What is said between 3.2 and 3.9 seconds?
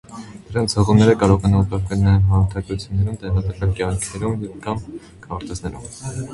տեղադրվել